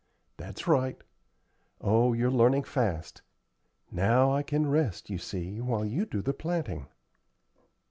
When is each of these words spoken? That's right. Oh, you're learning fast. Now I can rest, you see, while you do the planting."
That's 0.35 0.65
right. 0.65 0.97
Oh, 1.79 2.13
you're 2.13 2.31
learning 2.31 2.63
fast. 2.63 3.21
Now 3.91 4.33
I 4.33 4.41
can 4.41 4.65
rest, 4.65 5.11
you 5.11 5.19
see, 5.19 5.61
while 5.61 5.85
you 5.85 6.07
do 6.07 6.23
the 6.23 6.33
planting." 6.33 6.87